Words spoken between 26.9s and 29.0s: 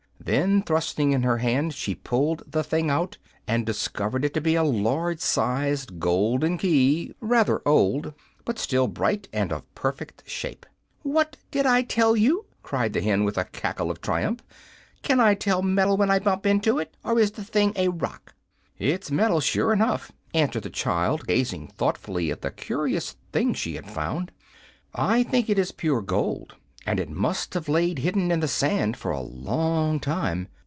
it must have lain hidden in the sand